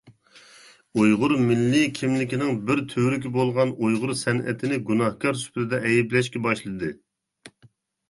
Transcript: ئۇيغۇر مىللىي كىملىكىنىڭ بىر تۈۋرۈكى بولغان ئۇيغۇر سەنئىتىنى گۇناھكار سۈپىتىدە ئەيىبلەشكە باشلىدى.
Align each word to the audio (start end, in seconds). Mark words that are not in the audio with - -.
ئۇيغۇر 1.01 1.35
مىللىي 1.49 1.85
كىملىكىنىڭ 1.99 2.57
بىر 2.71 2.83
تۈۋرۈكى 2.95 3.33
بولغان 3.37 3.75
ئۇيغۇر 3.77 4.17
سەنئىتىنى 4.25 4.83
گۇناھكار 4.91 5.41
سۈپىتىدە 5.45 5.85
ئەيىبلەشكە 5.87 6.47
باشلىدى. 6.51 6.95